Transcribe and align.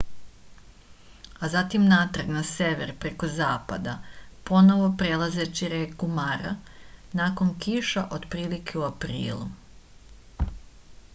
a 1.47 1.49
zatim 1.55 1.83
natrag 1.89 2.29
na 2.35 2.39
sever 2.51 2.93
preko 3.03 3.27
zapada 3.33 3.93
ponovo 4.49 4.87
prelazeći 5.03 5.69
reku 5.75 6.09
mara 6.19 6.53
nakon 7.21 7.51
kiša 7.67 8.03
otprilike 8.19 8.81
u 8.83 8.87
aprilu 8.89 10.49